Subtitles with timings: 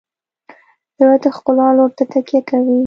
[0.97, 2.77] زړه د ښکلا لور ته تکیه کوي.